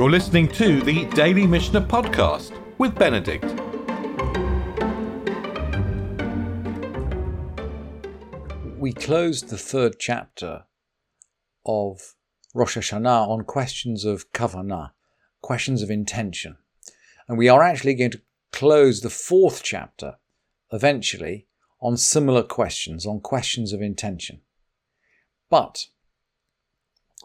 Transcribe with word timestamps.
You're 0.00 0.10
listening 0.10 0.48
to 0.52 0.80
the 0.80 1.04
Daily 1.10 1.46
Mishnah 1.46 1.82
Podcast 1.82 2.58
with 2.78 2.94
Benedict. 2.94 3.44
We 8.78 8.94
closed 8.94 9.50
the 9.50 9.58
third 9.58 9.96
chapter 9.98 10.64
of 11.66 12.14
Rosh 12.54 12.78
Hashanah 12.78 13.28
on 13.28 13.44
questions 13.44 14.06
of 14.06 14.32
kavanah, 14.32 14.92
questions 15.42 15.82
of 15.82 15.90
intention. 15.90 16.56
And 17.28 17.36
we 17.36 17.50
are 17.50 17.62
actually 17.62 17.92
going 17.92 18.12
to 18.12 18.22
close 18.52 19.02
the 19.02 19.10
fourth 19.10 19.62
chapter 19.62 20.16
eventually 20.72 21.46
on 21.82 21.98
similar 21.98 22.42
questions, 22.42 23.04
on 23.04 23.20
questions 23.20 23.74
of 23.74 23.82
intention. 23.82 24.40
But 25.50 25.88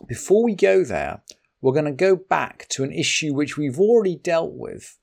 before 0.05 0.43
we 0.43 0.55
go 0.55 0.83
there, 0.83 1.21
we're 1.65 1.73
going 1.73 1.83
to 1.83 1.91
go 1.91 2.15
back 2.15 2.67
to 2.69 2.83
an 2.83 2.91
issue 2.91 3.33
which 3.33 3.57
we've 3.57 3.79
already 3.79 4.15
dealt 4.15 4.53
with 4.53 4.99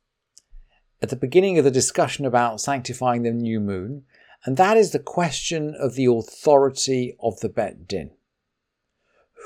at 1.02 1.08
the 1.08 1.16
beginning 1.16 1.58
of 1.58 1.64
the 1.64 1.72
discussion 1.72 2.24
about 2.24 2.60
sanctifying 2.60 3.24
the 3.24 3.32
new 3.32 3.58
moon, 3.58 4.04
and 4.44 4.56
that 4.56 4.76
is 4.76 4.92
the 4.92 5.00
question 5.00 5.74
of 5.74 5.96
the 5.96 6.04
authority 6.04 7.16
of 7.20 7.40
the 7.40 7.48
Bet 7.48 7.88
Din. 7.88 8.12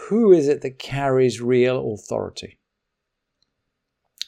Who 0.08 0.30
is 0.30 0.46
it 0.46 0.60
that 0.60 0.78
carries 0.78 1.40
real 1.40 1.94
authority? 1.94 2.58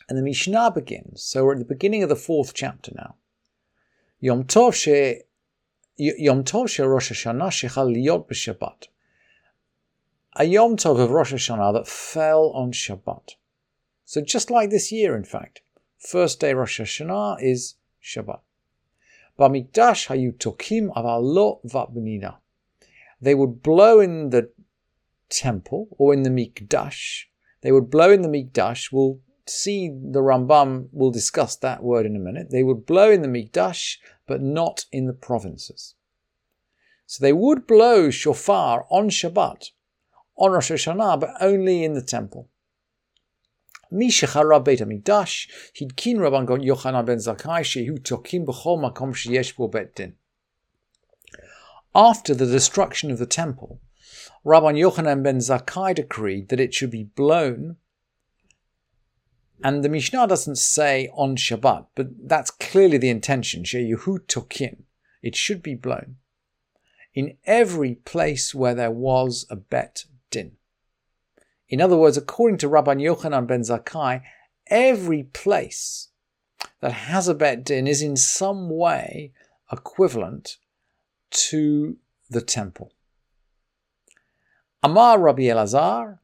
And 0.09 0.17
the 0.17 0.23
Mishnah 0.23 0.71
begins. 0.71 1.23
So 1.23 1.45
we're 1.45 1.53
at 1.53 1.59
the 1.59 1.67
beginning 1.67 2.03
of 2.03 2.09
the 2.09 2.17
fourth 2.17 2.55
chapter 2.55 2.93
now. 2.95 3.17
Yom 4.19 4.45
Tov 4.45 4.73
she 4.73 5.21
Yom 5.99 6.43
Tov 6.43 6.71
she 6.71 6.81
Rosh 6.81 7.13
Hashanah 7.13 7.51
shechal 7.51 7.95
liyot 7.95 8.27
b'Shabbat. 8.27 8.89
A 10.37 10.45
Yom 10.45 10.77
Tov 10.77 11.01
of 11.01 11.11
Rosh 11.11 11.33
Hashanah 11.33 11.73
that 11.73 11.89
fell 11.89 12.51
on 12.51 12.73
Shabbat. 12.73 13.31
So 14.05 14.21
just 14.21 14.51
like 14.51 14.71
this 14.71 14.93
year, 14.93 15.17
in 15.17 15.25
fact, 15.25 15.63
first 15.99 16.41
day 16.41 16.55
Rosh 16.55 16.81
Hashanah 16.81 17.43
is 17.43 17.75
Shabbat. 18.03 18.41
Bamikdash 19.39 20.09
hayu 20.09 20.37
tokim 20.37 20.89
aval 20.97 21.23
lo 21.23 21.61
vabnina. 21.67 22.37
They 23.21 23.35
would 23.35 23.63
blow 23.63 24.01
in 24.01 24.31
the 24.31 24.51
temple 25.29 25.89
or 25.99 26.13
in 26.13 26.23
the 26.23 26.31
mikdash. 26.31 27.25
They 27.61 27.73
would 27.73 27.91
blow 27.91 28.11
in 28.11 28.23
the 28.23 28.29
mikdash. 28.29 28.93
We'll 28.93 29.21
see 29.51 29.89
the 29.89 30.21
Rambam 30.21 30.89
We'll 30.93 31.11
discuss 31.11 31.57
that 31.57 31.83
word 31.83 32.07
in 32.07 32.17
a 32.17 32.21
minute. 32.21 32.51
They 32.51 32.63
would 32.63 32.87
blow 32.87 33.11
in 33.11 33.23
the 33.23 33.29
Mikdash, 33.29 33.97
but 34.27 34.43
not 34.43 34.85
in 34.93 35.07
the 35.07 35.13
provinces. 35.13 35.95
So 37.07 37.23
they 37.23 37.33
would 37.33 37.67
blow 37.67 38.11
shofar 38.11 38.87
on 38.91 39.09
Shabbat, 39.09 39.71
on 40.39 40.53
Rosh 40.53 40.71
Hashanah, 40.71 41.21
but 41.21 41.35
only 41.41 41.85
in 41.85 41.95
the 41.95 42.03
temple. 42.03 42.49
Mishachara 43.93 44.63
Beit 44.63 44.81
Hamikdash, 44.81 45.49
Hidkin 45.79 46.19
Rabban 46.19 46.47
Yochanan 46.47 47.07
ben 47.07 47.19
Zakkai, 47.19 47.61
Shehu 47.61 47.99
Tokim 47.99 48.45
B'chol 48.47 48.79
Makom 48.79 49.15
Sheyesh 49.15 49.57
Bo 49.57 49.69
Bet 49.69 49.95
Din. 49.97 50.15
After 51.95 52.35
the 52.35 52.47
destruction 52.47 53.11
of 53.11 53.19
the 53.19 53.27
temple, 53.27 53.81
Rabban 54.45 54.79
Yochanan 54.79 55.23
ben 55.23 55.39
Zakkai 55.39 55.95
decreed 55.95 56.49
that 56.51 56.61
it 56.61 56.75
should 56.75 56.91
be 56.91 57.05
blown, 57.05 57.77
and 59.65 59.83
the 59.83 59.89
Mishnah 59.89 60.29
doesn't 60.29 60.57
say 60.57 61.09
on 61.15 61.37
Shabbat, 61.37 61.87
but 61.95 62.29
that's 62.29 62.51
clearly 62.51 62.99
the 62.99 63.09
intention, 63.09 63.65
Shehu 63.65 64.19
Tokim. 64.27 64.83
It 65.23 65.35
should 65.35 65.63
be 65.63 65.75
blown 65.75 66.17
in 67.15 67.37
every 67.47 67.97
place 67.97 68.55
where 68.55 68.75
there 68.75 68.93
was 68.93 69.45
a 69.51 69.57
bet 69.57 70.05
din. 70.31 70.53
In 71.69 71.81
other 71.81 71.97
words, 71.97 72.17
according 72.17 72.59
to 72.59 72.69
Rabban 72.69 73.01
Yochanan 73.01 73.47
ben 73.47 73.61
Zakkai, 73.61 74.23
every 74.69 75.25
place 75.25 76.09
that 76.81 76.93
has 76.93 77.29
a 77.29 77.35
bet 77.35 77.65
din 77.65 77.87
is 77.87 78.03
in 78.03 78.17
some 78.17 78.71
way 78.71 79.33
equivalent 79.71 80.57
to 81.31 81.97
the 82.31 82.41
temple. 82.41 82.93
Amar 84.83 85.19
Rabbi 85.19 85.43
Elazar, 85.43 86.19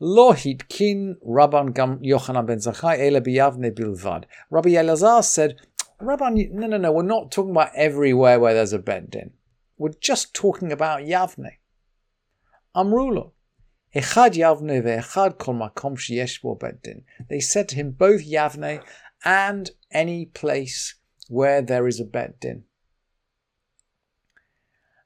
Lohit 0.00 0.68
Kin 0.68 1.16
Rabban 1.26 1.72
Yochanan 2.02 2.46
ben 2.46 2.58
Zakkai 2.58 2.98
ele 2.98 3.20
biyavne 3.20 3.70
bilvad. 3.72 4.24
Rabbi 4.50 4.70
Elazar 4.70 5.22
said, 5.22 5.60
Rabban, 6.00 6.50
no, 6.52 6.66
no, 6.66 6.78
no, 6.78 6.92
we're 6.92 7.02
not 7.02 7.30
talking 7.30 7.50
about 7.50 7.74
everywhere 7.74 8.40
where 8.40 8.54
there's 8.54 8.72
a 8.72 8.78
bet 8.78 9.10
din. 9.10 9.32
We're 9.76 9.90
just 10.00 10.34
talking 10.34 10.72
about 10.72 11.02
Yavne. 11.02 11.52
Amrulo. 12.74 13.32
Echad 13.94 14.34
Yavne 14.34 14.82
ve'echad 14.82 15.38
kol 15.38 15.54
makom 15.54 15.96
sheyesh 15.96 16.42
bo 16.42 16.54
beddin. 16.54 17.02
They 17.28 17.40
said 17.40 17.68
to 17.70 17.76
him, 17.76 17.90
both 17.90 18.24
Yavne 18.24 18.82
and 19.24 19.70
any 19.90 20.26
place 20.26 20.94
where 21.28 21.62
there 21.62 21.86
is 21.86 22.00
a 22.00 22.04
beddin. 22.04 22.64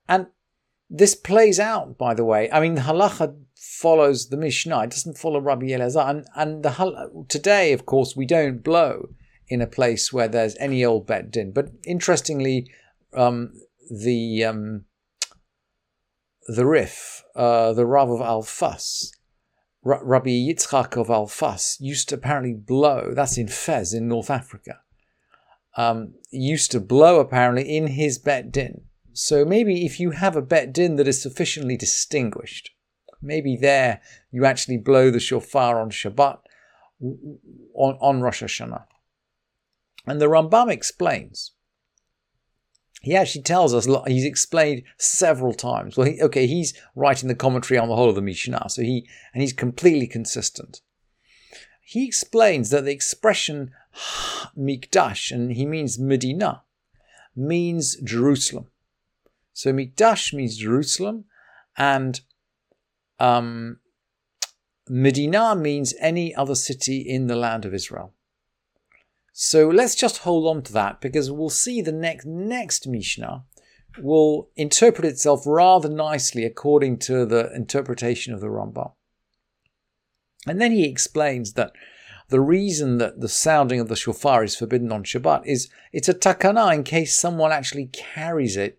And 0.09 0.27
this 0.91 1.15
plays 1.15 1.59
out, 1.59 1.97
by 1.97 2.15
the 2.15 2.25
way. 2.25 2.51
I 2.53 2.61
mean, 2.61 2.75
the 2.75 2.83
halacha 2.83 3.35
follows 3.57 4.29
the 4.29 4.37
Mishnah. 4.37 4.85
It 4.85 4.91
doesn't 4.91 5.19
follow 5.19 5.41
Rabbi 5.41 5.67
Elazar. 5.67 6.09
And, 6.09 6.27
and 6.37 6.63
the, 6.63 7.27
today, 7.29 7.73
of 7.73 7.87
course, 7.87 8.15
we 8.15 8.27
don't 8.27 8.63
blow 8.63 9.09
in 9.49 9.61
a 9.63 9.67
place 9.67 10.13
where 10.13 10.29
there's 10.29 10.57
any 10.59 10.85
old 10.85 11.07
bet 11.07 11.31
din. 11.31 11.53
But 11.53 11.71
interestingly, 11.87 12.71
um, 13.15 13.55
the 13.91 14.45
um, 14.45 14.85
the 16.47 16.67
Rif, 16.67 17.25
uh, 17.35 17.73
the 17.73 17.87
Rav 17.87 18.11
of 18.11 18.21
Alfas, 18.21 19.11
R- 19.85 20.05
Rabbi 20.05 20.31
Yitzchak 20.31 20.97
of 21.01 21.09
Alfas, 21.09 21.77
used 21.81 22.09
to 22.09 22.17
apparently 22.17 22.55
blow. 22.55 23.13
That's 23.15 23.39
in 23.39 23.49
Fez 23.49 23.93
in 23.93 24.09
North 24.09 24.31
Africa. 24.31 24.81
Um, 25.77 26.15
used 26.31 26.71
to 26.73 26.81
blow 26.81 27.19
apparently 27.19 27.77
in 27.77 27.89
his 27.89 28.19
bet 28.19 28.53
din. 28.53 28.83
So 29.13 29.45
maybe 29.45 29.85
if 29.85 29.99
you 29.99 30.11
have 30.11 30.37
a 30.37 30.43
bet 30.43 30.73
din 30.73 30.97
that 30.97 31.09
is 31.09 31.23
sufficiently 31.23 31.77
distinguished, 31.77 32.71
maybe 33.23 33.57
there 33.57 34.01
you 34.31 34.45
actually 34.45 34.79
blow 34.79 35.11
the 35.11 35.21
shofar 35.21 35.81
on 35.81 35.91
Shabbat, 35.91 36.39
on, 37.01 37.99
on 38.01 38.21
Rosh 38.21 38.43
Hashanah. 38.43 38.85
And 40.07 40.21
the 40.21 40.27
Rambam 40.27 40.71
explains. 40.71 41.53
He 43.05 43.15
actually 43.15 43.43
tells 43.43 43.75
us, 43.75 43.87
he's 44.07 44.25
explained 44.25 44.83
several 44.97 45.53
times. 45.53 45.97
Well, 45.97 46.07
he, 46.07 46.23
okay, 46.23 46.47
he's 46.47 46.73
writing 46.95 47.29
the 47.29 47.35
commentary 47.35 47.79
on 47.79 47.89
the 47.89 47.97
whole 47.97 48.09
of 48.09 48.15
the 48.15 48.23
Mishnah, 48.23 48.71
so 48.71 48.81
he, 48.81 49.07
and 49.35 49.43
he's 49.43 49.53
completely 49.53 50.07
consistent. 50.07 50.81
He 51.83 52.07
explains 52.07 52.71
that 52.71 52.85
the 52.85 52.93
expression 52.93 53.73
Mikdash, 54.57 55.31
and 55.31 55.53
he 55.53 55.67
means 55.67 55.99
Medina, 55.99 56.63
means 57.37 57.97
Jerusalem. 57.97 58.69
So 59.53 59.71
Mikdash 59.71 60.33
means 60.33 60.57
Jerusalem, 60.57 61.27
and 61.77 62.23
um, 63.21 63.81
Medina 64.89 65.55
means 65.55 65.93
any 66.01 66.35
other 66.35 66.55
city 66.55 66.99
in 67.01 67.27
the 67.27 67.37
land 67.37 67.67
of 67.67 67.75
Israel. 67.75 68.14
So 69.37 69.69
let's 69.69 69.97
just 69.97 70.19
hold 70.19 70.47
on 70.47 70.63
to 70.63 70.73
that 70.75 71.01
because 71.01 71.29
we'll 71.29 71.51
see 71.51 71.83
the 71.83 71.91
next 71.91 72.25
next 72.25 72.87
Mishnah 72.87 73.43
will 73.99 74.49
interpret 74.55 75.05
itself 75.05 75.43
rather 75.45 75.89
nicely 75.89 76.45
according 76.45 77.01
to 77.01 77.27
the 77.27 77.53
interpretation 77.53 78.33
of 78.33 78.41
the 78.41 78.47
Rambam. 78.47 78.93
And 80.47 80.61
then 80.61 80.71
he 80.71 80.89
explains 80.89 81.55
that 81.55 81.73
the 82.29 82.41
reason 82.41 82.99
that 82.99 83.21
the 83.21 83.29
sounding 83.29 83.81
of 83.81 83.89
the 83.89 83.97
shofar 83.97 84.45
is 84.45 84.55
forbidden 84.55 84.93
on 84.93 85.03
Shabbat 85.03 85.43
is 85.47 85.69
it's 85.93 86.09
a 86.09 86.15
takana 86.15 86.73
in 86.73 86.85
case 86.85 87.19
someone 87.19 87.51
actually 87.51 87.87
carries 87.87 88.57
it 88.57 88.79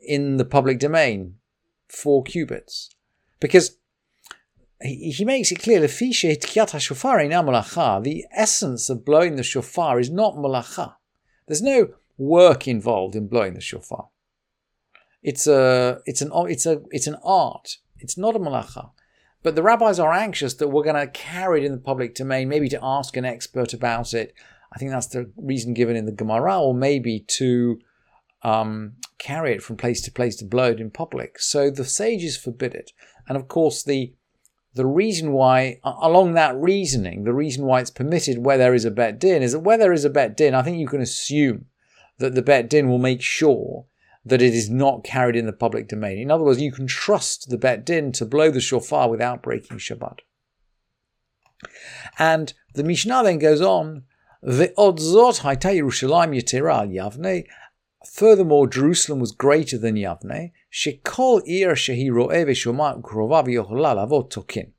in 0.00 0.36
the 0.36 0.44
public 0.44 0.80
domain, 0.80 1.36
four 1.88 2.24
cubits. 2.24 2.90
Because 3.38 3.78
he, 4.82 5.24
makes 5.24 5.52
it 5.52 5.62
clear, 5.62 5.80
the 5.80 5.88
essence 8.32 8.90
of 8.90 9.04
blowing 9.04 9.36
the 9.36 9.42
shofar 9.42 10.00
is 10.00 10.10
not 10.10 10.34
malacha. 10.34 10.94
There's 11.46 11.62
no 11.62 11.88
work 12.18 12.68
involved 12.68 13.16
in 13.16 13.28
blowing 13.28 13.54
the 13.54 13.60
shofar. 13.60 14.08
It's 15.22 15.46
a, 15.46 16.00
it's 16.04 16.20
an, 16.20 16.30
it's 16.34 16.66
a, 16.66 16.82
it's 16.90 17.06
an 17.06 17.16
art. 17.24 17.78
It's 17.98 18.18
not 18.18 18.34
a 18.36 18.40
malacha. 18.40 18.90
But 19.42 19.54
the 19.56 19.62
rabbis 19.62 19.98
are 19.98 20.12
anxious 20.12 20.54
that 20.54 20.68
we're 20.68 20.84
going 20.84 20.96
to 20.96 21.06
carry 21.08 21.62
it 21.62 21.66
in 21.66 21.72
the 21.72 21.78
public 21.78 22.14
domain, 22.14 22.48
maybe 22.48 22.68
to 22.70 22.78
ask 22.82 23.16
an 23.16 23.24
expert 23.24 23.72
about 23.72 24.14
it. 24.14 24.34
I 24.72 24.78
think 24.78 24.90
that's 24.90 25.08
the 25.08 25.30
reason 25.36 25.74
given 25.74 25.96
in 25.96 26.06
the 26.06 26.12
Gemara, 26.12 26.60
or 26.60 26.74
maybe 26.74 27.20
to 27.38 27.78
um, 28.42 28.94
carry 29.18 29.52
it 29.52 29.62
from 29.62 29.76
place 29.76 30.00
to 30.02 30.12
place 30.12 30.36
to 30.36 30.44
blow 30.44 30.70
it 30.70 30.80
in 30.80 30.90
public. 30.90 31.38
So 31.40 31.70
the 31.70 31.84
sages 31.84 32.36
forbid 32.36 32.74
it. 32.74 32.92
And 33.28 33.36
of 33.36 33.48
course, 33.48 33.82
the 33.82 34.14
the 34.74 34.86
reason 34.86 35.32
why, 35.32 35.80
along 35.84 36.34
that 36.34 36.56
reasoning, 36.56 37.24
the 37.24 37.34
reason 37.34 37.66
why 37.66 37.80
it's 37.80 37.90
permitted 37.90 38.38
where 38.38 38.56
there 38.58 38.74
is 38.74 38.84
a 38.84 38.90
bet 38.90 39.18
din 39.18 39.42
is 39.42 39.52
that 39.52 39.60
where 39.60 39.76
there 39.76 39.92
is 39.92 40.04
a 40.04 40.10
bet 40.10 40.36
din, 40.36 40.54
I 40.54 40.62
think 40.62 40.78
you 40.78 40.88
can 40.88 41.00
assume 41.02 41.66
that 42.18 42.34
the 42.34 42.42
bet 42.42 42.70
din 42.70 42.88
will 42.88 42.98
make 42.98 43.20
sure 43.20 43.86
that 44.24 44.40
it 44.40 44.54
is 44.54 44.70
not 44.70 45.04
carried 45.04 45.36
in 45.36 45.46
the 45.46 45.52
public 45.52 45.88
domain. 45.88 46.18
In 46.18 46.30
other 46.30 46.44
words, 46.44 46.60
you 46.60 46.72
can 46.72 46.86
trust 46.86 47.50
the 47.50 47.58
bet 47.58 47.84
din 47.84 48.12
to 48.12 48.24
blow 48.24 48.50
the 48.50 48.60
shofar 48.60 49.10
without 49.10 49.42
breaking 49.42 49.78
Shabbat. 49.78 50.20
And 52.18 52.54
the 52.74 52.84
Mishnah 52.84 53.24
then 53.24 53.38
goes 53.38 53.60
on, 53.60 54.04
Ve'odzot 54.44 55.40
haita 55.40 55.74
Yerushalayim 55.74 56.34
yetera 56.34 56.88
Yavne. 56.88 57.46
Furthermore, 58.10 58.66
Jerusalem 58.66 59.20
was 59.20 59.32
greater 59.32 59.78
than 59.78 59.94
Yavne. 59.94 60.52
Shekol 60.72 61.42
ir 61.46 61.74
shehi 61.74 62.10
ro'eh 62.10 62.44
v'shomah 62.46 63.02
u'krovav 63.02 63.46
yochla 63.46 63.94
lavot 63.94 64.30
tokin. 64.30 64.72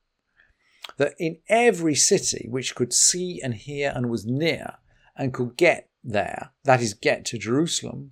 That 0.97 1.13
in 1.19 1.37
every 1.47 1.95
city 1.95 2.47
which 2.49 2.75
could 2.75 2.91
see 2.93 3.39
and 3.43 3.53
hear 3.53 3.91
and 3.95 4.09
was 4.09 4.25
near 4.25 4.77
and 5.15 5.33
could 5.33 5.55
get 5.55 5.89
there, 6.03 6.51
that 6.63 6.81
is, 6.81 6.93
get 6.93 7.25
to 7.25 7.37
Jerusalem, 7.37 8.11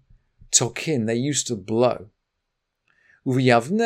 tokin, 0.51 1.07
they 1.07 1.15
used 1.15 1.47
to 1.47 1.55
blow. 1.55 2.09
In 3.25 3.33
Yavne, 3.33 3.77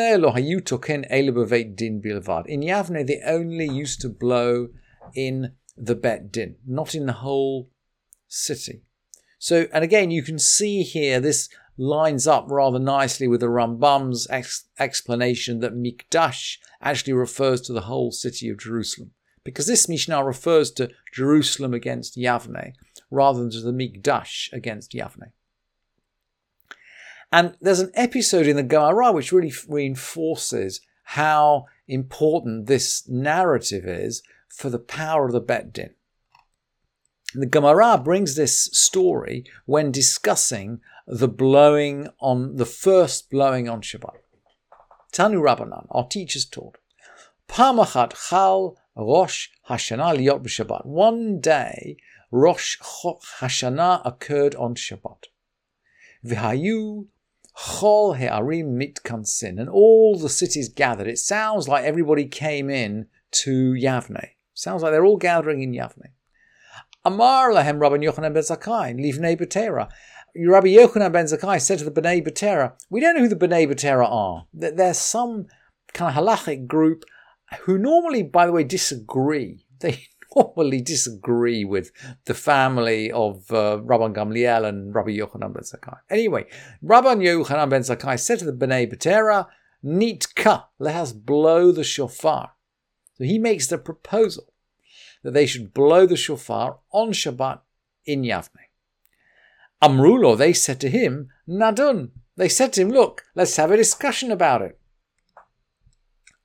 they 3.06 3.20
only 3.26 3.68
used 3.68 4.00
to 4.00 4.08
blow 4.08 4.68
in 5.14 5.52
the 5.76 5.94
Bet 5.94 6.32
Din, 6.32 6.56
not 6.66 6.94
in 6.94 7.06
the 7.06 7.12
whole 7.12 7.70
city. 8.28 8.82
So, 9.38 9.66
and 9.72 9.84
again, 9.84 10.10
you 10.10 10.22
can 10.22 10.38
see 10.38 10.82
here 10.82 11.20
this 11.20 11.48
lines 11.76 12.26
up 12.26 12.46
rather 12.48 12.78
nicely 12.78 13.28
with 13.28 13.40
the 13.40 13.46
Rambam's 13.46 14.26
ex- 14.30 14.64
explanation 14.78 15.60
that 15.60 15.74
Mikdash 15.74 16.58
actually 16.80 17.12
refers 17.12 17.60
to 17.62 17.72
the 17.72 17.82
whole 17.82 18.12
city 18.12 18.48
of 18.48 18.58
Jerusalem. 18.58 19.12
Because 19.44 19.66
this 19.66 19.88
Mishnah 19.88 20.24
refers 20.24 20.70
to 20.72 20.90
Jerusalem 21.12 21.72
against 21.72 22.16
Yavne 22.16 22.72
rather 23.10 23.40
than 23.40 23.50
to 23.50 23.60
the 23.60 23.72
Mikdash 23.72 24.52
against 24.52 24.92
Yavne. 24.92 25.32
And 27.32 27.56
there's 27.60 27.80
an 27.80 27.92
episode 27.94 28.46
in 28.46 28.56
the 28.56 28.62
Gemara 28.62 29.12
which 29.12 29.32
really 29.32 29.52
reinforces 29.68 30.80
how 31.04 31.66
important 31.86 32.66
this 32.66 33.08
narrative 33.08 33.84
is 33.86 34.22
for 34.48 34.70
the 34.70 34.78
power 34.78 35.26
of 35.26 35.32
the 35.32 35.40
Bet 35.40 35.72
Din. 35.72 35.90
The 37.34 37.46
Gemara 37.46 37.98
brings 37.98 38.34
this 38.34 38.64
story 38.72 39.44
when 39.66 39.92
discussing 39.92 40.80
the 41.06 41.28
blowing 41.28 42.08
on 42.20 42.56
the 42.56 42.66
first 42.66 43.30
blowing 43.30 43.68
on 43.68 43.80
Shabbat. 43.80 44.16
Tanu 45.12 45.40
Rabbanan, 45.40 45.86
our 45.90 46.06
teachers 46.06 46.44
taught, 46.44 46.78
Pamachat 47.48 48.12
Chal 48.28 48.76
Rosh 48.96 49.48
Hashanah 49.68 50.16
Liot 50.16 50.42
b'Shabbat. 50.42 50.84
One 50.84 51.40
day, 51.40 51.96
Rosh 52.30 52.78
Hashanah 52.80 54.02
occurred 54.04 54.54
on 54.56 54.74
Shabbat. 54.74 55.24
V'hayu 56.24 57.06
Chol 57.56 58.16
He'arim 58.16 58.76
Mitkansin, 58.76 59.60
and 59.60 59.68
all 59.68 60.18
the 60.18 60.28
cities 60.28 60.68
gathered. 60.68 61.06
It 61.06 61.18
sounds 61.18 61.68
like 61.68 61.84
everybody 61.84 62.26
came 62.26 62.68
in 62.68 63.06
to 63.30 63.72
Yavne. 63.72 64.30
Sounds 64.54 64.82
like 64.82 64.92
they're 64.92 65.04
all 65.04 65.16
gathering 65.16 65.62
in 65.62 65.72
Yavne. 65.72 66.10
Amar 67.04 67.52
lahem 67.52 67.80
Rabbi 67.80 67.96
Yochanan 67.96 68.34
ben 68.34 68.42
Zakkai, 68.42 68.94
livnei 68.94 69.38
Betera. 69.38 69.88
Rabbi 70.44 70.68
Yochanan 70.68 71.12
ben 71.12 71.26
Zakkai 71.26 71.60
said 71.60 71.78
to 71.78 71.84
the 71.88 71.90
Bnei 71.90 72.26
Betera, 72.26 72.74
we 72.90 73.00
don't 73.00 73.16
know 73.16 73.22
who 73.22 73.28
the 73.28 73.36
Bnei 73.36 73.66
Betera 73.66 74.06
are. 74.08 74.46
That 74.54 74.76
there's 74.76 74.98
some 74.98 75.46
kind 75.94 76.16
of 76.16 76.22
halachic 76.22 76.66
group 76.66 77.04
who 77.60 77.78
normally, 77.78 78.22
by 78.22 78.46
the 78.46 78.52
way, 78.52 78.64
disagree. 78.64 79.64
They 79.80 80.06
normally 80.34 80.80
disagree 80.80 81.64
with 81.64 81.92
the 82.24 82.32
family 82.32 83.12
of 83.12 83.50
uh, 83.50 83.78
Rabban 83.84 84.14
Gamliel 84.14 84.66
and 84.66 84.94
Rabbi 84.94 85.10
Yochanan 85.10 85.52
ben 85.52 85.62
Zakkai. 85.62 85.98
Anyway, 86.08 86.46
Rabban 86.82 87.20
Yochanan 87.20 87.68
ben 87.68 87.82
Zakkai 87.82 88.18
said 88.18 88.38
to 88.38 88.50
the 88.50 88.52
Bnei 88.52 88.90
Betera, 88.90 89.48
Nitka, 89.84 90.64
let 90.78 90.96
us 90.96 91.12
blow 91.12 91.72
the 91.72 91.84
shofar. 91.84 92.52
So 93.16 93.24
he 93.24 93.38
makes 93.38 93.66
the 93.66 93.78
proposal 93.78 94.52
that 95.22 95.34
they 95.34 95.46
should 95.46 95.74
blow 95.74 96.06
the 96.06 96.16
shofar 96.16 96.78
on 96.92 97.12
Shabbat 97.12 97.60
in 98.04 98.22
Yavne. 98.22 98.66
Amrulo, 99.82 100.36
they 100.36 100.52
said 100.52 100.80
to 100.80 100.90
him, 100.90 101.28
Nadun. 101.48 102.10
They 102.36 102.48
said 102.48 102.72
to 102.74 102.82
him, 102.82 102.90
look, 102.90 103.24
let's 103.34 103.56
have 103.56 103.70
a 103.70 103.76
discussion 103.76 104.30
about 104.30 104.62
it. 104.62 104.78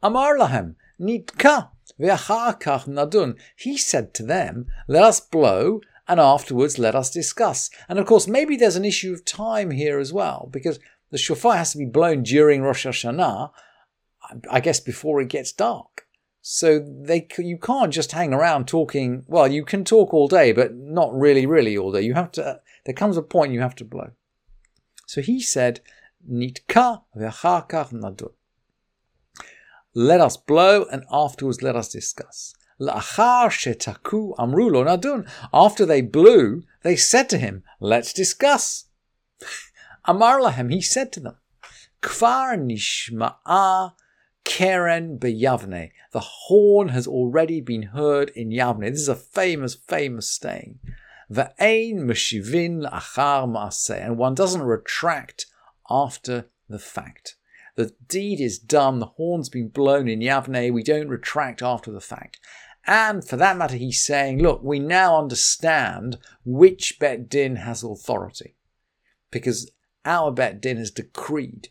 Amar 0.02 0.38
lahem, 0.38 0.76
nitka, 1.00 1.70
ve'achakach 2.00 2.88
nadun. 2.88 3.38
He 3.58 3.78
said 3.78 4.14
to 4.16 4.24
them, 4.24 4.68
let 4.88 5.04
us 5.04 5.20
blow 5.20 5.82
and 6.08 6.20
afterwards 6.20 6.80
let 6.80 6.96
us 6.96 7.12
discuss. 7.12 7.70
And 7.90 8.00
of 8.00 8.06
course, 8.06 8.28
maybe 8.28 8.56
there's 8.56 8.78
an 8.78 8.86
issue 8.86 9.14
of 9.14 9.26
time 9.26 9.72
here 9.72 10.00
as 10.00 10.12
well, 10.14 10.50
because 10.52 10.80
the 11.12 11.18
shofar 11.18 11.58
has 11.58 11.74
to 11.74 11.78
be 11.78 11.86
blown 11.86 12.24
during 12.24 12.62
Rosh 12.62 12.86
Hashanah, 12.86 13.52
I 14.50 14.60
guess 14.62 14.80
before 14.80 15.22
it 15.22 15.28
gets 15.28 15.52
dark. 15.52 16.08
So 16.42 16.80
they 16.80 17.28
you 17.38 17.58
can't 17.58 17.94
just 17.94 18.12
hang 18.14 18.34
around 18.34 18.68
talking. 18.68 19.24
Well, 19.28 19.48
you 19.48 19.64
can 19.64 19.86
talk 19.86 20.14
all 20.14 20.28
day, 20.28 20.52
but 20.52 20.74
not 20.74 21.14
really, 21.14 21.46
really 21.46 21.78
all 21.78 21.92
day. 21.92 22.02
You 22.02 22.16
have 22.16 22.32
to. 22.34 22.62
There 22.86 22.96
comes 22.96 23.16
a 23.16 23.22
point 23.22 23.54
you 23.54 23.62
have 23.62 23.76
to 23.76 23.86
blow. 23.86 24.12
So 25.06 25.22
he 25.22 25.40
said, 25.40 25.82
"Nitka 26.28 27.04
nadun." 27.16 28.34
Let 29.94 30.22
us 30.22 30.38
blow, 30.38 30.86
and 30.86 31.04
afterwards 31.12 31.62
let 31.62 31.76
us 31.76 31.90
discuss. 31.90 32.56
After 35.54 35.86
they 35.86 36.02
blew, 36.02 36.64
they 36.82 36.96
said 36.96 37.30
to 37.30 37.38
him, 37.38 37.64
"Let's 37.80 38.14
discuss." 38.14 38.86
Amar 40.06 40.40
lahem, 40.40 40.72
he 40.74 40.82
said 40.82 41.12
to 41.12 41.20
them, 41.20 41.38
"Kvar 42.02 42.58
nishma'a 42.58 43.94
Keren 44.44 45.18
beyavne. 45.18 45.92
The 46.12 46.20
horn 46.20 46.90
has 46.90 47.08
already 47.08 47.62
been 47.62 47.84
heard 47.84 48.30
in 48.32 48.50
Yavne. 48.50 48.90
This 48.92 49.02
is 49.02 49.08
a 49.08 49.16
famous, 49.16 49.76
famous 49.76 50.30
saying. 50.32 50.80
Ve'ein 51.32 52.00
meshivin 52.00 52.90
achar 52.92 53.48
maaseh. 53.48 54.06
And 54.06 54.18
one 54.18 54.36
doesn't 54.36 54.62
retract 54.62 55.46
after 55.90 56.48
the 56.68 56.80
fact. 56.80 57.36
The 57.76 57.94
deed 58.08 58.42
is 58.42 58.60
done. 58.60 59.00
The 59.00 59.06
horn's 59.18 59.50
been 59.50 59.70
blown 59.70 60.08
in 60.10 60.20
Yavne. 60.20 60.74
We 60.74 60.84
don't 60.84 61.08
retract 61.08 61.62
after 61.62 61.92
the 61.92 62.02
fact. 62.02 62.40
And 62.86 63.26
for 63.26 63.38
that 63.38 63.58
matter, 63.58 63.76
he's 63.76 64.04
saying, 64.04 64.42
look, 64.42 64.64
we 64.64 64.80
now 64.80 65.18
understand 65.18 66.18
which 66.44 66.98
Bet 67.00 67.30
Din 67.30 67.58
has 67.58 67.84
authority. 67.84 68.56
Because 69.30 69.72
our 70.04 70.32
Bet 70.32 70.62
Din 70.62 70.78
has 70.78 70.92
decreed 70.92 71.70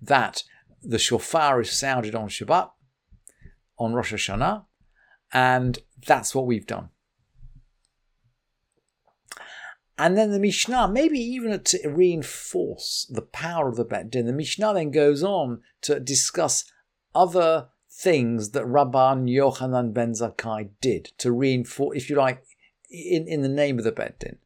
that 0.00 0.44
the 0.84 0.98
shofar 0.98 1.60
is 1.60 1.72
sounded 1.72 2.14
on 2.14 2.28
Shabbat, 2.28 2.70
on 3.78 3.94
Rosh 3.94 4.12
Hashanah, 4.12 4.64
and 5.32 5.78
that's 6.06 6.34
what 6.34 6.46
we've 6.46 6.66
done. 6.66 6.90
And 9.96 10.18
then 10.18 10.32
the 10.32 10.40
Mishnah, 10.40 10.88
maybe 10.88 11.18
even 11.18 11.58
to 11.62 11.88
reinforce 11.88 13.08
the 13.08 13.22
power 13.22 13.68
of 13.68 13.76
the 13.76 13.84
Bet 13.84 14.10
Din, 14.10 14.26
the 14.26 14.32
Mishnah 14.32 14.74
then 14.74 14.90
goes 14.90 15.22
on 15.22 15.60
to 15.82 16.00
discuss 16.00 16.64
other 17.14 17.68
things 17.90 18.50
that 18.50 18.64
Rabban 18.64 19.30
Yochanan 19.30 19.94
ben 19.94 20.12
Zakkai 20.12 20.70
did 20.80 21.12
to 21.18 21.30
reinforce, 21.30 21.96
if 21.96 22.10
you 22.10 22.16
like, 22.16 22.44
in, 22.94 23.26
in 23.26 23.42
the 23.42 23.48
name 23.48 23.78
of 23.78 23.84
the 23.84 23.92
Bet 23.92 24.18
Din. 24.20 24.38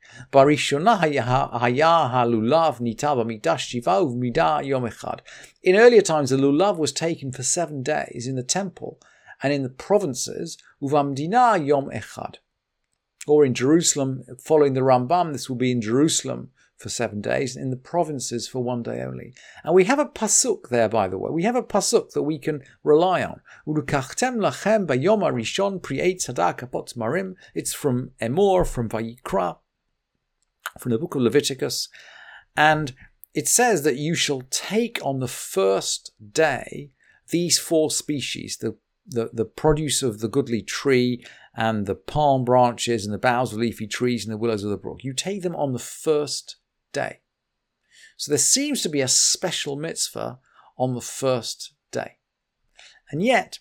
In 5.62 5.76
earlier 5.76 6.02
times, 6.02 6.31
the 6.31 6.37
lulav 6.37 6.78
was 6.78 6.93
taken 6.93 7.33
for 7.33 7.43
seven 7.43 7.83
days 7.83 8.26
in 8.26 8.37
the 8.37 8.43
temple 8.43 9.00
and 9.43 9.52
in 9.52 9.62
the 9.62 9.69
provinces, 9.69 10.59
uvamdina 10.83 11.64
yom 11.64 11.90
echad. 11.90 12.37
Or 13.26 13.45
in 13.45 13.55
Jerusalem, 13.55 14.25
following 14.43 14.73
the 14.75 14.81
Rambam, 14.81 15.33
this 15.33 15.49
will 15.49 15.57
be 15.57 15.71
in 15.71 15.83
Jerusalem 15.83 16.50
for 16.79 16.89
seven 16.89 17.21
days, 17.21 17.57
in 17.57 17.71
the 17.71 17.77
provinces 17.77 18.47
for 18.47 18.63
one 18.63 18.83
day 18.83 19.03
only. 19.03 19.35
And 19.65 19.75
we 19.75 19.85
have 19.85 19.99
a 19.99 20.07
pasuk 20.07 20.69
there, 20.69 20.89
by 20.89 21.09
the 21.09 21.19
way. 21.19 21.31
We 21.31 21.43
have 21.43 21.57
a 21.57 21.63
pasuk 21.63 22.13
that 22.13 22.23
we 22.23 22.39
can 22.39 22.63
rely 22.85 23.23
on. 23.23 23.41
It's 27.55 27.75
from 27.75 28.11
Emor, 28.21 28.67
from 28.67 28.89
Vayikra, 28.89 29.59
from 30.79 30.93
the 30.93 30.99
book 30.99 31.15
of 31.17 31.23
Leviticus. 31.23 31.89
And 32.57 32.95
it 33.35 33.49
says 33.49 33.83
that 33.83 33.97
you 33.97 34.15
shall 34.15 34.43
take 34.51 34.99
on 35.05 35.19
the 35.19 35.29
first 35.29 36.13
day 36.33 36.93
these 37.31 37.59
four 37.59 37.91
species, 37.91 38.57
the 38.57 38.77
the, 39.09 39.31
the 39.33 39.45
produce 39.45 40.03
of 40.03 40.21
the 40.21 40.29
goodly 40.29 40.63
tree 40.63 41.25
and 41.55 41.87
the 41.87 41.95
palm 41.95 42.45
branches 42.45 43.05
and 43.05 43.15
the 43.15 43.19
boughs 43.19 43.53
of 43.53 43.59
leafy 43.59 43.87
trees 43.87 44.25
and 44.25 44.33
the 44.33 44.39
willows 44.39 44.63
of 44.63 44.71
the 44.71 44.77
brook. 44.77 45.03
You 45.03 45.15
take 45.15 45.43
them 45.43 45.57
on 45.57 45.73
the 45.73 45.79
first 45.79 46.57
day. 46.92 47.21
So 48.16 48.30
there 48.30 48.38
seems 48.38 48.83
to 48.83 48.88
be 48.88 49.00
a 49.00 49.09
special 49.09 49.76
mitzvah 49.76 50.38
on 50.76 50.95
the 50.95 51.00
first 51.00 51.75
day. 51.90 52.18
And 53.11 53.23
yet. 53.23 53.59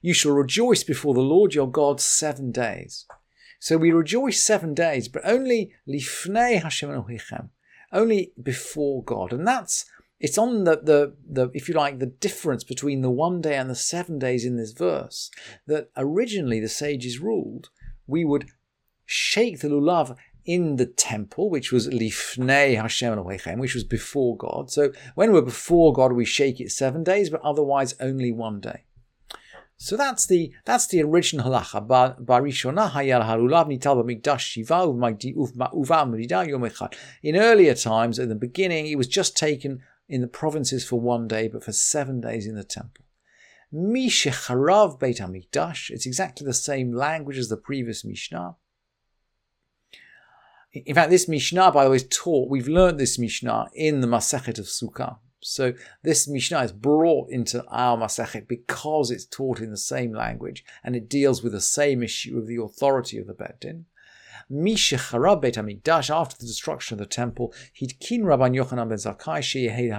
You 0.00 0.14
shall 0.14 0.32
rejoice 0.32 0.82
before 0.82 1.12
the 1.12 1.20
Lord 1.20 1.54
your 1.54 1.70
God 1.70 2.00
seven 2.00 2.52
days. 2.52 3.06
So 3.58 3.76
we 3.76 3.92
rejoice 3.92 4.42
seven 4.42 4.72
days, 4.72 5.06
but 5.08 5.22
only 5.26 5.74
only 7.92 8.32
before 8.42 9.04
God. 9.04 9.32
And 9.32 9.46
that's 9.46 9.84
it's 10.20 10.38
on 10.38 10.64
the, 10.64 10.76
the, 10.76 11.14
the, 11.28 11.50
if 11.54 11.68
you 11.68 11.74
like, 11.74 11.98
the 11.98 12.06
difference 12.06 12.62
between 12.62 13.00
the 13.00 13.10
one 13.10 13.40
day 13.40 13.56
and 13.56 13.70
the 13.70 13.74
seven 13.74 14.18
days 14.18 14.44
in 14.44 14.56
this 14.56 14.72
verse 14.72 15.30
that 15.66 15.90
originally 15.96 16.60
the 16.60 16.68
sages 16.68 17.18
ruled 17.18 17.70
we 18.06 18.24
would 18.24 18.50
shake 19.06 19.60
the 19.60 19.68
lulav 19.68 20.16
in 20.44 20.76
the 20.76 20.86
temple, 20.86 21.50
which 21.50 21.70
was 21.72 21.88
lifnei 21.88 22.76
Hashem 22.80 23.16
Elohechem, 23.16 23.58
which 23.58 23.74
was 23.74 23.84
before 23.84 24.36
God. 24.36 24.70
So 24.70 24.92
when 25.14 25.32
we're 25.32 25.42
before 25.42 25.92
God, 25.92 26.12
we 26.12 26.24
shake 26.24 26.60
it 26.60 26.72
seven 26.72 27.04
days, 27.04 27.30
but 27.30 27.40
otherwise 27.42 27.94
only 28.00 28.32
one 28.32 28.60
day. 28.60 28.84
So 29.76 29.96
that's 29.96 30.26
the 30.26 30.52
that's 30.66 30.86
the 30.88 31.02
original 31.02 31.50
halacha. 31.50 31.86
Hayal 31.88 33.22
harulav 33.24 33.70
yom 36.48 36.62
echad. 36.62 36.94
In 37.22 37.36
earlier 37.36 37.74
times, 37.74 38.18
in 38.18 38.28
the 38.28 38.34
beginning, 38.34 38.86
it 38.88 38.98
was 38.98 39.08
just 39.08 39.36
taken 39.36 39.82
in 40.10 40.20
the 40.20 40.26
provinces 40.26 40.84
for 40.84 41.00
one 41.00 41.28
day, 41.28 41.46
but 41.46 41.64
for 41.64 41.72
seven 41.72 42.20
days 42.20 42.46
in 42.46 42.56
the 42.56 42.64
temple. 42.64 43.04
Mishecharav 43.72 44.98
Beit 44.98 45.18
Hamikdash. 45.18 45.88
It's 45.90 46.04
exactly 46.04 46.44
the 46.44 46.52
same 46.52 46.92
language 46.92 47.38
as 47.38 47.48
the 47.48 47.56
previous 47.56 48.04
Mishnah. 48.04 48.56
In 50.72 50.94
fact, 50.94 51.10
this 51.10 51.28
Mishnah, 51.28 51.70
by 51.70 51.84
the 51.84 51.90
way, 51.90 51.96
is 51.96 52.08
taught. 52.10 52.50
We've 52.50 52.68
learned 52.68 52.98
this 52.98 53.18
Mishnah 53.18 53.68
in 53.72 54.00
the 54.00 54.08
Masechet 54.08 54.58
of 54.58 54.66
Sukkah. 54.66 55.18
So 55.42 55.74
this 56.02 56.28
Mishnah 56.28 56.62
is 56.64 56.72
brought 56.72 57.30
into 57.30 57.64
our 57.68 57.96
Masechet 57.96 58.48
because 58.48 59.12
it's 59.12 59.24
taught 59.24 59.60
in 59.60 59.70
the 59.70 59.76
same 59.76 60.12
language 60.12 60.64
and 60.82 60.96
it 60.96 61.08
deals 61.08 61.42
with 61.42 61.52
the 61.52 61.60
same 61.60 62.02
issue 62.02 62.36
of 62.36 62.48
the 62.48 62.60
authority 62.60 63.16
of 63.16 63.28
the 63.28 63.34
Beit 63.34 63.64
Din. 64.50 64.64
Mishecharab 64.64 65.42
Beit 65.42 65.54
Hamikdash, 65.54 66.14
after 66.14 66.36
the 66.36 66.46
destruction 66.46 66.94
of 66.94 66.98
the 66.98 67.06
temple, 67.06 67.54
Hidkin 67.80 68.22
Rabban 68.22 68.54
Yochanan 68.54 68.88
ben 68.88 68.98
Zakkai 68.98 69.42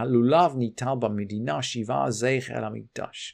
Lulav 0.06 0.56
Nital 0.56 1.14
Medina 1.14 1.62
Shiva 1.62 2.10
Zeich 2.10 2.50
El 2.50 2.64
Hamikdash. 2.64 3.32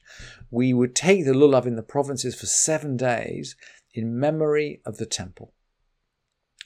We 0.51 0.74
would 0.74 0.95
take 0.95 1.25
the 1.25 1.33
lulav 1.33 1.65
in 1.65 1.75
the 1.75 1.83
provinces 1.83 2.36
for 2.36 2.45
seven 2.45 2.97
days 2.97 3.55
in 3.93 4.19
memory 4.19 4.81
of 4.86 4.97
the 4.97 5.05
temple. 5.05 5.53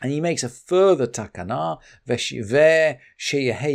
And 0.01 0.11
he 0.11 0.19
makes 0.19 0.43
a 0.43 0.49
further 0.49 1.05
takana, 1.05 1.77
veshiveh 2.07 2.97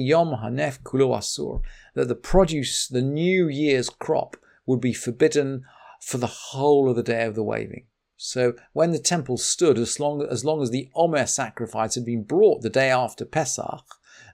yom 0.04 0.28
hanef 0.42 0.82
kulo 0.82 1.16
asur, 1.16 1.62
that 1.94 2.08
the 2.08 2.16
produce, 2.16 2.88
the 2.88 3.00
new 3.00 3.46
year's 3.46 3.88
crop, 3.88 4.36
would 4.66 4.80
be 4.80 4.92
forbidden 4.92 5.64
for 6.02 6.18
the 6.18 6.26
whole 6.26 6.90
of 6.90 6.96
the 6.96 7.02
day 7.04 7.24
of 7.24 7.36
the 7.36 7.44
waving. 7.44 7.86
So 8.16 8.54
when 8.72 8.92
the 8.92 8.98
temple 8.98 9.36
stood, 9.36 9.78
as 9.78 10.00
long 10.00 10.22
as, 10.22 10.44
long 10.44 10.62
as 10.62 10.70
the 10.70 10.88
Omer 10.94 11.26
sacrifice 11.26 11.94
had 11.94 12.04
been 12.04 12.22
brought 12.22 12.62
the 12.62 12.70
day 12.70 12.90
after 12.90 13.24
Pesach, 13.24 13.84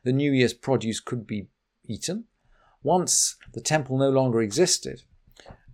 the 0.05 0.13
New 0.13 0.33
Year's 0.33 0.55
produce 0.55 1.01
could 1.01 1.27
be 1.27 1.49
eaten. 1.85 2.25
Once 2.83 3.37
the 3.53 3.61
temple 3.61 3.99
no 3.99 4.11
longer 4.11 4.41
existed, 4.41 5.03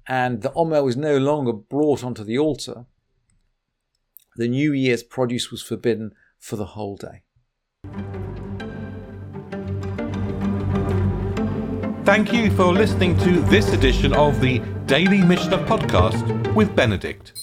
and 0.06 0.40
the 0.40 0.52
Omer 0.54 0.82
was 0.82 0.96
no 0.96 1.18
longer 1.18 1.52
brought 1.52 2.02
onto 2.02 2.24
the 2.24 2.38
altar, 2.38 2.86
the 4.36 4.48
New 4.48 4.72
Year's 4.72 5.02
produce 5.02 5.50
was 5.50 5.62
forbidden 5.62 6.12
for 6.38 6.56
the 6.56 6.66
whole 6.66 6.96
day. 6.96 7.22
Thank 12.04 12.32
you 12.32 12.50
for 12.52 12.72
listening 12.72 13.18
to 13.18 13.40
this 13.42 13.70
edition 13.74 14.14
of 14.14 14.40
the 14.40 14.60
Daily 14.86 15.22
Mishnah 15.22 15.58
Podcast 15.66 16.54
with 16.54 16.74
Benedict. 16.74 17.34